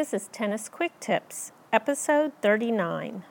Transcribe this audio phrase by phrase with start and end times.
[0.00, 3.22] This is Tennis Quick Tips, episode 39.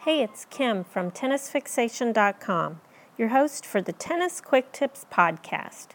[0.00, 2.80] Hey, it's Kim from TennisFixation.com,
[3.16, 5.94] your host for the Tennis Quick Tips podcast.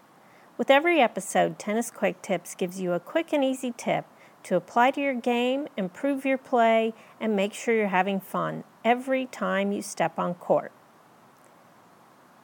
[0.64, 4.06] With every episode, Tennis Quick Tips gives you a quick and easy tip
[4.44, 9.26] to apply to your game, improve your play, and make sure you're having fun every
[9.26, 10.72] time you step on court.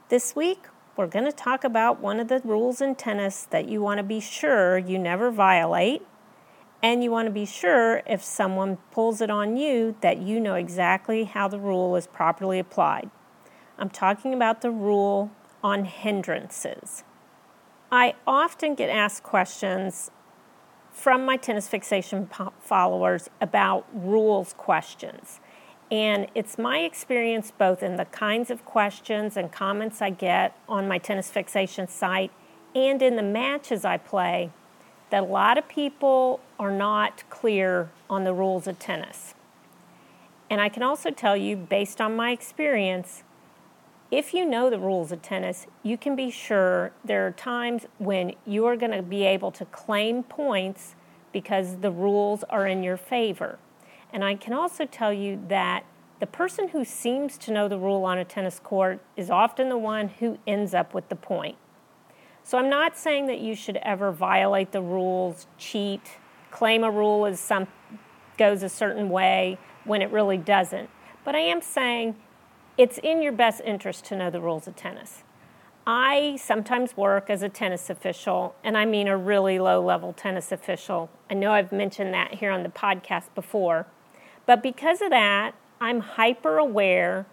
[0.09, 0.65] This week,
[0.97, 4.03] we're going to talk about one of the rules in tennis that you want to
[4.03, 6.01] be sure you never violate
[6.83, 10.55] and you want to be sure if someone pulls it on you that you know
[10.55, 13.09] exactly how the rule is properly applied.
[13.77, 15.31] I'm talking about the rule
[15.63, 17.05] on hindrances.
[17.91, 20.11] I often get asked questions
[20.91, 25.39] from my tennis fixation followers about rules questions.
[25.89, 30.87] And it's my experience both in the kinds of questions and comments I get on
[30.87, 32.31] my tennis fixation site
[32.75, 34.51] and in the matches I play
[35.09, 39.33] that a lot of people are not clear on the rules of tennis.
[40.49, 43.23] And I can also tell you, based on my experience,
[44.11, 48.33] if you know the rules of tennis, you can be sure there are times when
[48.45, 50.95] you are going to be able to claim points
[51.31, 53.59] because the rules are in your favor.
[54.11, 55.83] And I can also tell you that
[56.19, 59.77] the person who seems to know the rule on a tennis court is often the
[59.77, 61.57] one who ends up with the point.
[62.43, 66.17] So I'm not saying that you should ever violate the rules, cheat,
[66.49, 67.67] claim a rule as some
[68.39, 70.89] goes a certain way when it really doesn't.
[71.23, 72.15] But I am saying
[72.79, 75.23] it's in your best interest to know the rules of tennis.
[75.85, 80.49] I sometimes work as a tennis official, and I mean a really low level tennis
[80.49, 81.09] official.
[81.29, 83.85] I know I've mentioned that here on the podcast before,
[84.45, 87.25] but because of that, I'm hyper aware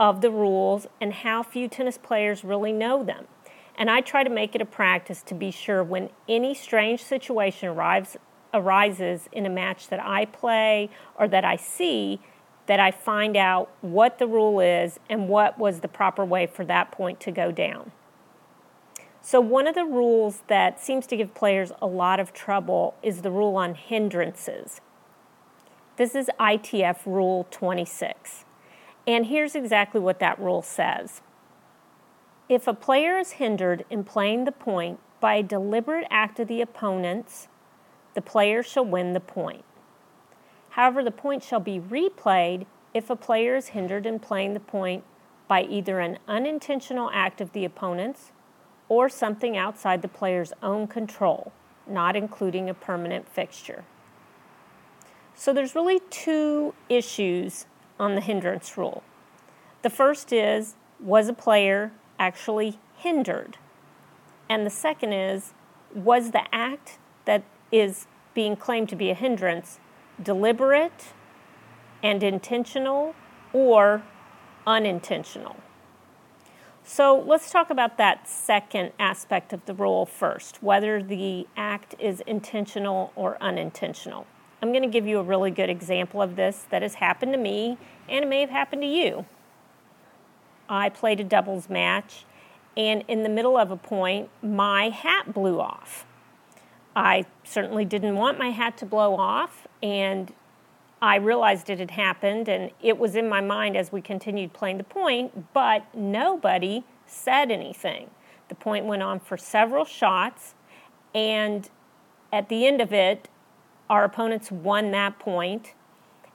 [0.00, 3.26] of the rules and how few tennis players really know them.
[3.76, 7.68] And I try to make it a practice to be sure when any strange situation
[7.68, 8.16] arrives,
[8.54, 12.20] arises in a match that I play or that I see,
[12.66, 16.64] that I find out what the rule is and what was the proper way for
[16.64, 17.92] that point to go down.
[19.20, 23.22] So, one of the rules that seems to give players a lot of trouble is
[23.22, 24.80] the rule on hindrances.
[25.96, 28.44] This is ITF Rule 26.
[29.06, 31.22] And here's exactly what that rule says
[32.48, 36.60] if a player is hindered in playing the point by a deliberate act of the
[36.60, 37.48] opponents,
[38.12, 39.63] the player shall win the point.
[40.74, 45.04] However, the point shall be replayed if a player is hindered in playing the point
[45.46, 48.32] by either an unintentional act of the opponents
[48.88, 51.52] or something outside the player's own control,
[51.86, 53.84] not including a permanent fixture.
[55.36, 57.66] So there's really two issues
[58.00, 59.04] on the hindrance rule.
[59.82, 63.58] The first is was a player actually hindered?
[64.48, 65.54] And the second is,
[65.94, 69.78] was the act that is being claimed to be a hindrance
[70.22, 71.12] deliberate
[72.02, 73.14] and intentional
[73.52, 74.02] or
[74.66, 75.56] unintentional?
[76.82, 82.20] So let's talk about that second aspect of the rule first whether the act is
[82.26, 84.26] intentional or unintentional.
[84.60, 87.38] I'm going to give you a really good example of this that has happened to
[87.38, 89.24] me and it may have happened to you.
[90.68, 92.24] I played a doubles match,
[92.76, 96.06] and in the middle of a point, my hat blew off.
[96.96, 100.32] I certainly didn't want my hat to blow off, and
[101.02, 104.78] I realized it had happened, and it was in my mind as we continued playing
[104.78, 108.08] the point, but nobody said anything.
[108.48, 110.54] The point went on for several shots,
[111.14, 111.68] and
[112.32, 113.28] at the end of it,
[113.90, 115.74] our opponents won that point,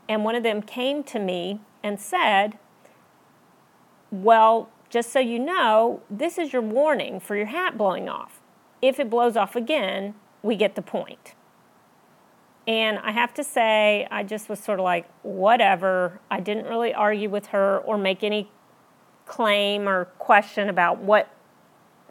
[0.07, 2.59] and one of them came to me and said,
[4.11, 8.39] well, just so you know, this is your warning for your hat blowing off.
[8.79, 10.13] If it blows off again,
[10.44, 11.33] we get the point.
[12.69, 16.21] And I have to say, I just was sort of like, whatever.
[16.30, 18.51] I didn't really argue with her or make any
[19.25, 21.33] claim or question about what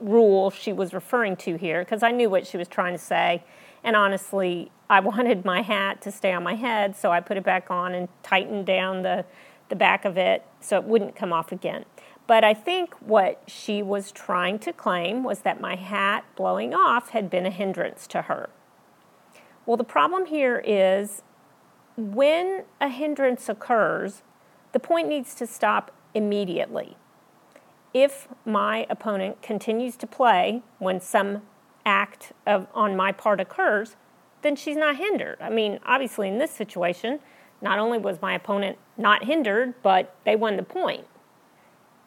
[0.01, 3.45] rule she was referring to here because I knew what she was trying to say.
[3.85, 7.45] And honestly, I wanted my hat to stay on my head, so I put it
[7.45, 9.25] back on and tightened down the
[9.69, 11.85] the back of it so it wouldn't come off again.
[12.27, 17.11] But I think what she was trying to claim was that my hat blowing off
[17.11, 18.49] had been a hindrance to her.
[19.69, 21.21] Well, the problem here is
[21.95, 24.23] when a hindrance occurs,
[24.73, 26.97] the point needs to stop immediately.
[27.93, 31.43] If my opponent continues to play when some
[31.85, 33.97] act of on my part occurs,
[34.41, 35.37] then she's not hindered.
[35.39, 37.21] I mean, obviously in this situation,
[37.61, 41.05] not only was my opponent not hindered, but they won the point.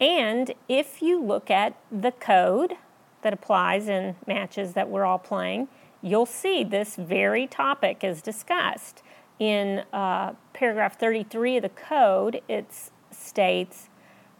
[0.00, 2.74] And if you look at the code
[3.22, 5.68] that applies in matches that we're all playing,
[6.02, 9.02] you'll see this very topic is discussed.
[9.38, 12.66] In uh, paragraph 33 of the code, it
[13.10, 13.88] states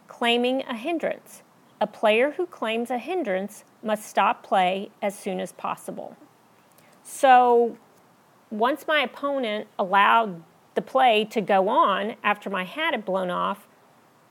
[0.08, 1.42] claiming a hindrance.
[1.80, 6.16] A player who claims a hindrance must stop play as soon as possible.
[7.02, 7.76] So
[8.50, 10.42] once my opponent allowed
[10.74, 13.66] the play to go on after my hat had blown off,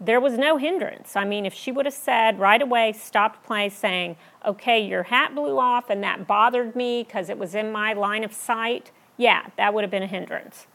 [0.04, 1.16] there was no hindrance.
[1.16, 5.36] I mean, if she would have said right away, stopped play, saying, okay, your hat
[5.36, 9.48] blew off and that bothered me because it was in my line of sight, yeah,
[9.58, 10.66] that would have been a hindrance.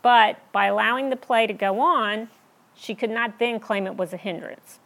[0.00, 2.28] But by allowing the play to go on,
[2.72, 4.78] she could not then claim it was a hindrance.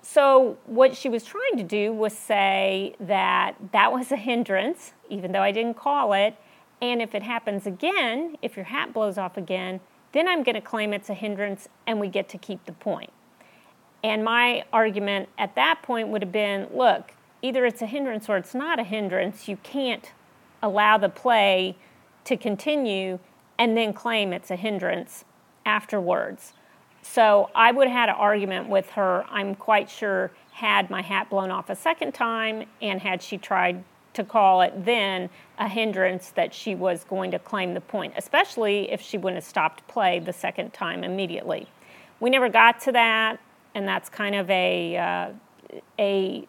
[0.00, 5.32] So, what she was trying to do was say that that was a hindrance, even
[5.32, 6.36] though I didn't call it.
[6.80, 9.80] And if it happens again, if your hat blows off again,
[10.16, 13.10] then I'm going to claim it's a hindrance and we get to keep the point.
[14.02, 18.36] And my argument at that point would have been look, either it's a hindrance or
[18.36, 19.48] it's not a hindrance.
[19.48, 20.12] You can't
[20.62, 21.76] allow the play
[22.24, 23.18] to continue
[23.58, 25.24] and then claim it's a hindrance
[25.64, 26.52] afterwards.
[27.02, 31.30] So I would have had an argument with her, I'm quite sure, had my hat
[31.30, 33.84] blown off a second time and had she tried
[34.16, 38.90] to call it then a hindrance that she was going to claim the point, especially
[38.90, 41.66] if she wouldn't have stopped play the second time immediately.
[42.20, 43.38] We never got to that,
[43.74, 45.30] and that's kind of a, uh,
[45.98, 46.48] a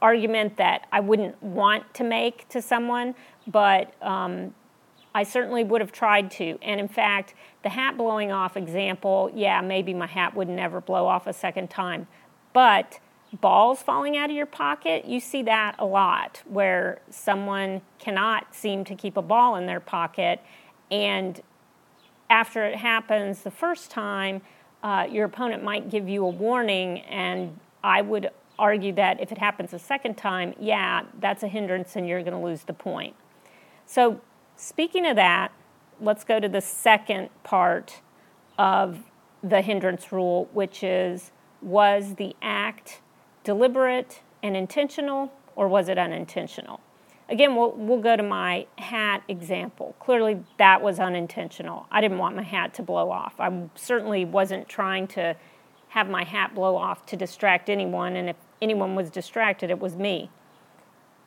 [0.00, 3.14] argument that I wouldn't want to make to someone,
[3.46, 4.54] but um,
[5.14, 6.58] I certainly would have tried to.
[6.62, 11.06] And in fact, the hat blowing off example, yeah, maybe my hat would never blow
[11.06, 12.08] off a second time.
[12.52, 12.98] But
[13.40, 18.84] balls falling out of your pocket, you see that a lot where someone cannot seem
[18.84, 20.40] to keep a ball in their pocket.
[20.90, 21.40] And
[22.28, 24.42] after it happens the first time,
[24.82, 27.00] uh, your opponent might give you a warning.
[27.00, 31.96] And I would argue that if it happens a second time, yeah, that's a hindrance
[31.96, 33.16] and you're going to lose the point.
[33.86, 34.20] So
[34.56, 35.50] Speaking of that,
[36.00, 38.00] let's go to the second part
[38.56, 39.02] of
[39.42, 43.00] the hindrance rule, which is was the act
[43.44, 46.80] deliberate and intentional or was it unintentional?
[47.28, 49.94] Again, we'll, we'll go to my hat example.
[50.00, 51.86] Clearly, that was unintentional.
[51.90, 53.34] I didn't want my hat to blow off.
[53.38, 55.36] I certainly wasn't trying to
[55.88, 59.96] have my hat blow off to distract anyone, and if anyone was distracted, it was
[59.96, 60.30] me.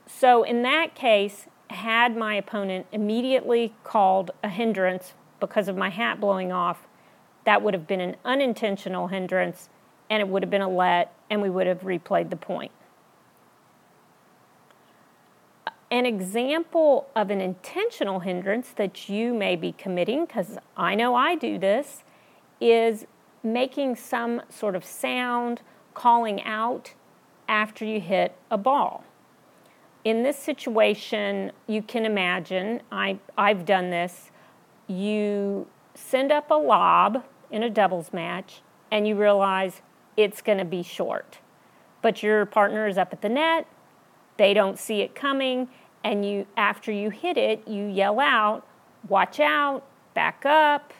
[0.07, 6.19] So, in that case, had my opponent immediately called a hindrance because of my hat
[6.19, 6.87] blowing off,
[7.45, 9.69] that would have been an unintentional hindrance
[10.09, 12.71] and it would have been a let, and we would have replayed the point.
[15.91, 21.35] An example of an intentional hindrance that you may be committing, because I know I
[21.35, 22.03] do this,
[22.59, 23.05] is
[23.43, 25.61] making some sort of sound,
[25.93, 26.93] calling out
[27.47, 29.03] after you hit a ball
[30.05, 34.29] in this situation, you can imagine, I, I've done this,
[34.87, 38.61] you send up a lob in a doubles match
[38.91, 39.81] and you realize
[40.17, 41.39] it's going to be short.
[42.01, 43.67] But your partner is up at the net,
[44.37, 45.69] they don't see it coming,
[46.03, 48.65] and you after you hit it, you yell out,
[49.07, 50.93] "Watch out, back up,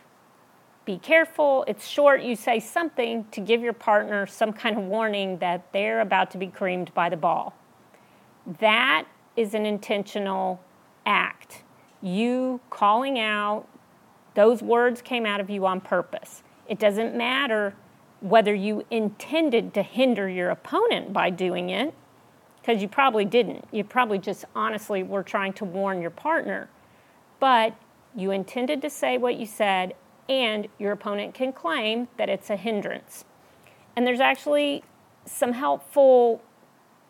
[0.86, 5.38] be careful, it's short." You say something to give your partner some kind of warning
[5.40, 7.54] that they're about to be creamed by the ball
[8.60, 9.06] that
[9.36, 10.62] is an intentional
[11.06, 11.64] act.
[12.02, 13.68] You calling out,
[14.36, 16.44] those words came out of you on purpose.
[16.68, 17.76] It doesn't matter
[18.26, 21.94] whether you intended to hinder your opponent by doing it,
[22.60, 23.68] because you probably didn't.
[23.72, 26.68] You probably just honestly were trying to warn your partner.
[27.40, 27.76] But
[28.16, 29.94] you intended to say what you said,
[30.28, 33.26] and your opponent can claim that it's a hindrance.
[33.96, 34.84] And there's actually
[35.26, 36.42] some helpful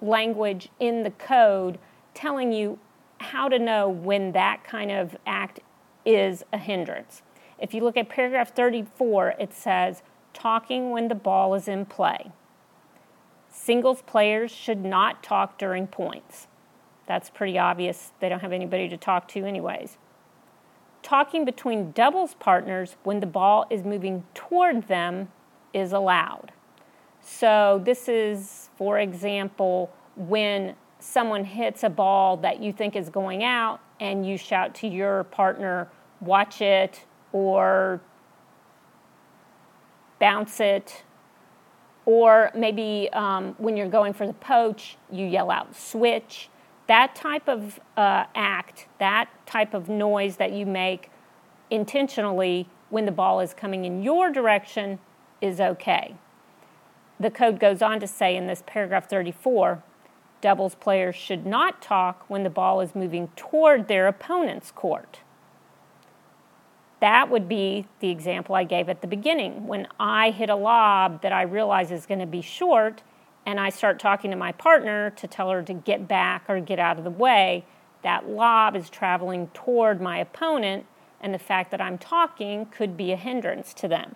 [0.02, 1.80] language in the code
[2.14, 2.78] telling you
[3.22, 5.62] how to know when that kind of act
[6.06, 7.22] is a hindrance.
[7.58, 10.04] If you look at paragraph 34, it says
[10.36, 12.32] talking when the ball is in play.
[13.50, 16.48] Singles players should not talk during points.
[17.08, 18.12] That's pretty obvious.
[18.20, 19.98] They don't have anybody to talk to, anyways.
[21.02, 25.30] Talking between doubles partners when the ball is moving toward them
[25.74, 26.52] is allowed.
[27.22, 33.44] So, this is, for example, when someone hits a ball that you think is going
[33.44, 35.88] out and you shout to your partner,
[36.22, 38.02] watch it, or
[40.20, 41.04] bounce it.
[42.06, 46.50] Or maybe um, when you're going for the poach, you yell out switch.
[46.88, 51.10] That type of uh, act, that type of noise that you make
[51.72, 55.00] intentionally when the ball is coming in your direction
[55.42, 56.16] is okay.
[57.20, 59.82] The code goes on to say in this paragraph 34
[60.42, 65.20] doubles players should not talk when the ball is moving toward their opponent's court.
[67.02, 69.68] That would be the example I gave at the beginning.
[69.68, 73.04] When I hit a lob that I realize is going to be short,
[73.46, 76.80] and I start talking to my partner to tell her to get back or get
[76.80, 77.66] out of the way,
[78.02, 80.86] that lob is traveling toward my opponent,
[81.22, 84.16] and the fact that I'm talking could be a hindrance to them.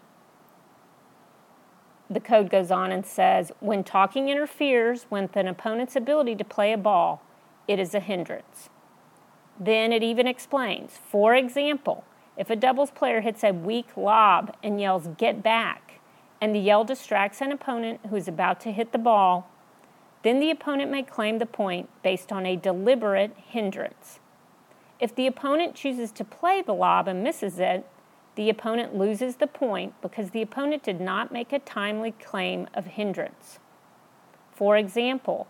[2.10, 6.74] The code goes on and says when talking interferes with an opponent's ability to play
[6.74, 7.22] a ball,
[7.68, 8.70] it is a hindrance.
[9.60, 12.04] Then it even explains, for example,
[12.38, 16.00] if a doubles player hits a weak lob and yells, get back,
[16.42, 19.50] and the yell distracts an opponent who is about to hit the ball,
[20.24, 24.20] then the opponent may claim the point based on a deliberate hindrance.
[25.00, 27.86] If the opponent chooses to play the lob and misses it,
[28.36, 32.86] the opponent loses the point because the opponent did not make a timely claim of
[32.86, 33.60] hindrance.
[34.52, 35.48] For example,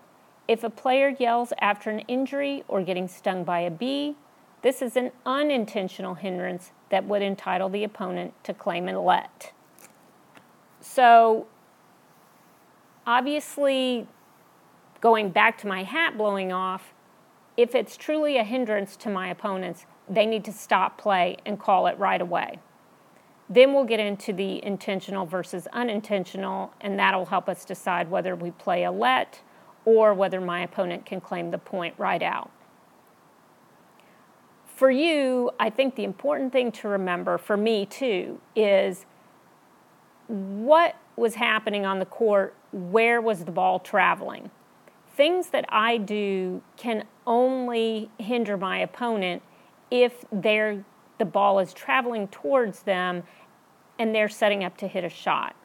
[0.47, 4.15] if a player yells after an injury or getting stung by a bee,
[4.61, 9.53] this is an unintentional hindrance that would entitle the opponent to claim a let.
[10.81, 11.47] So,
[13.05, 14.07] obviously,
[15.01, 16.93] going back to my hat blowing off,
[17.57, 21.87] if it's truly a hindrance to my opponents, they need to stop play and call
[21.87, 22.59] it right away.
[23.49, 28.51] Then we'll get into the intentional versus unintentional, and that'll help us decide whether we
[28.51, 29.41] play a let
[29.85, 32.51] or whether my opponent can claim the point right out.
[34.79, 39.05] For you, I think the important thing to remember, for me too, is
[40.29, 44.51] what was happening on the court, where was the ball traveling?
[45.17, 49.43] Things that I do can only hinder my opponent
[49.91, 50.85] if they're
[51.17, 53.23] the ball is traveling towards them
[53.99, 55.57] and they're setting up to hit a shot.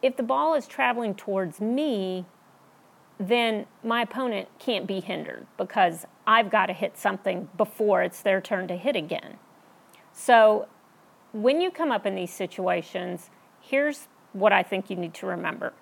[0.00, 2.24] If the ball is traveling towards me,
[3.18, 8.40] then my opponent can't be hindered because I've got to hit something before it's their
[8.40, 9.38] turn to hit again.
[10.12, 10.68] So,
[11.32, 13.30] when you come up in these situations,
[13.60, 15.72] here's what I think you need to remember.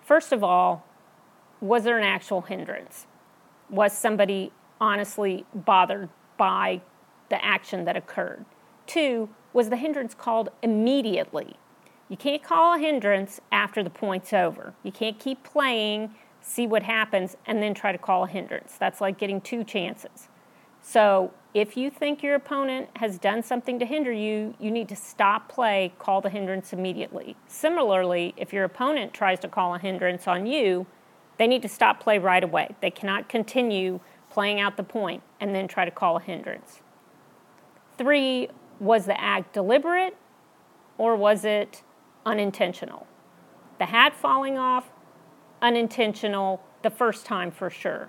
[0.00, 0.86] First of all,
[1.60, 3.06] was there an actual hindrance?
[3.70, 6.82] Was somebody honestly bothered by
[7.30, 8.44] the action that occurred?
[8.86, 11.56] Two, was the hindrance called immediately?
[12.14, 14.72] You can't call a hindrance after the point's over.
[14.84, 18.76] You can't keep playing, see what happens, and then try to call a hindrance.
[18.78, 20.28] That's like getting two chances.
[20.80, 24.94] So if you think your opponent has done something to hinder you, you need to
[24.94, 27.34] stop play, call the hindrance immediately.
[27.48, 30.86] Similarly, if your opponent tries to call a hindrance on you,
[31.36, 32.76] they need to stop play right away.
[32.80, 33.98] They cannot continue
[34.30, 36.80] playing out the point and then try to call a hindrance.
[37.98, 40.16] Three, was the act deliberate
[40.96, 41.82] or was it
[42.26, 43.06] unintentional?
[43.78, 44.90] The hat falling off,
[45.60, 48.08] unintentional the first time for sure.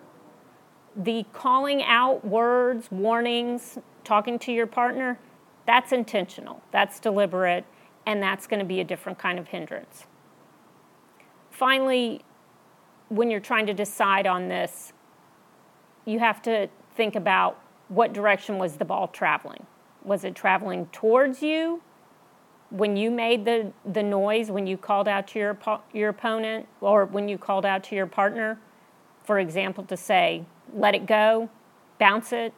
[0.95, 5.19] The calling out words, warnings, talking to your partner,
[5.65, 7.65] that's intentional, that's deliberate,
[8.05, 10.05] and that's going to be a different kind of hindrance.
[11.49, 12.21] Finally,
[13.09, 14.93] when you're trying to decide on this,
[16.05, 19.65] you have to think about what direction was the ball traveling.
[20.03, 21.81] Was it traveling towards you
[22.69, 25.57] when you made the, the noise, when you called out to your,
[25.93, 28.59] your opponent, or when you called out to your partner,
[29.23, 31.49] for example, to say, let it go,
[31.99, 32.53] bounce it,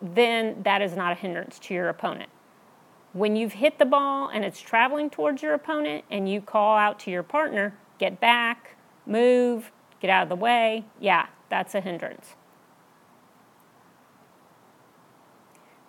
[0.00, 2.30] then that is not a hindrance to your opponent.
[3.12, 6.98] When you've hit the ball and it's traveling towards your opponent and you call out
[7.00, 8.76] to your partner, get back,
[9.06, 12.35] move, get out of the way, yeah, that's a hindrance.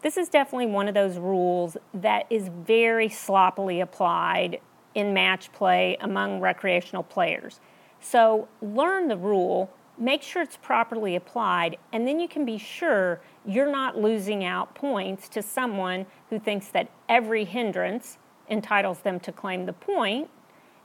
[0.02, 4.60] This is definitely one of those rules that is very sloppily applied
[4.94, 7.60] in match play among recreational players.
[8.00, 13.22] So learn the rule, make sure it's properly applied, and then you can be sure
[13.46, 18.18] you're not losing out points to someone who thinks that every hindrance
[18.50, 20.30] entitles them to claim the point,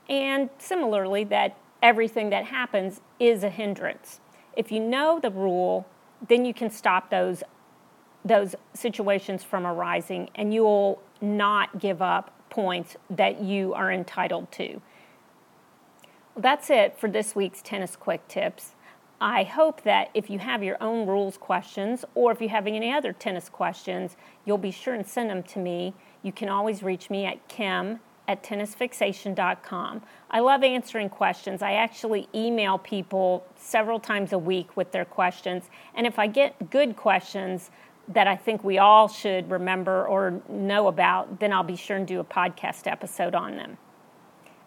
[0.09, 4.19] and similarly, that everything that happens is a hindrance.
[4.57, 5.87] If you know the rule,
[6.27, 7.43] then you can stop those
[8.25, 14.51] those situations from arising and you will not give up points that you are entitled
[14.51, 14.81] to.
[16.35, 18.75] Well, that's it for this week's Tennis Quick Tips.
[19.19, 22.91] I hope that if you have your own rules questions or if you have any
[22.91, 25.93] other tennis questions, you'll be sure and send them to me.
[26.21, 30.01] You can always reach me at kim at tennisfixation.com.
[30.31, 31.61] I love answering questions.
[31.61, 35.69] I actually email people several times a week with their questions.
[35.93, 37.71] And if I get good questions
[38.09, 42.07] that I think we all should remember or know about, then I'll be sure and
[42.07, 43.77] do a podcast episode on them.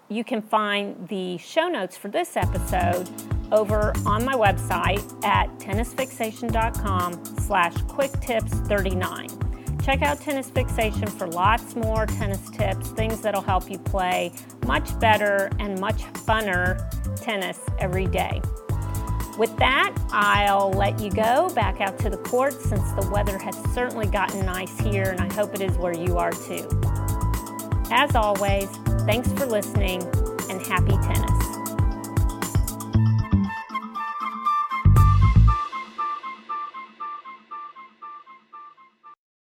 [0.09, 3.09] You can find the show notes for this episode
[3.52, 9.28] over on my website at tennisfixation.com slash quick tips 39
[9.87, 14.33] check out tennis fixation for lots more tennis tips things that'll help you play
[14.66, 16.76] much better and much funner
[17.21, 18.43] tennis every day
[19.37, 23.57] with that i'll let you go back out to the court since the weather has
[23.75, 26.69] certainly gotten nice here and i hope it is where you are too.
[27.90, 28.69] As always
[29.05, 30.02] thanks for listening
[30.50, 31.36] and happy tennis